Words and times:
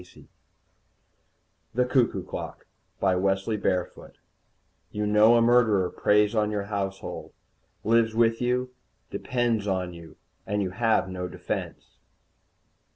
net 0.01 0.25
THE 1.75 1.85
CUCKOO 1.85 2.23
CLOCK 2.23 2.65
BY 2.99 3.15
WESLEY 3.17 3.57
BAREFOOT 3.57 4.17
_You 4.91 5.05
know 5.05 5.35
a 5.35 5.43
murderer 5.43 5.91
preys 5.91 6.33
on 6.33 6.49
your 6.49 6.63
household 6.63 7.33
lives 7.83 8.15
with 8.15 8.41
you 8.41 8.71
depends 9.11 9.67
on 9.67 9.93
you 9.93 10.15
and 10.47 10.63
you 10.63 10.71
have 10.71 11.07
no 11.07 11.27
defence! 11.27 11.99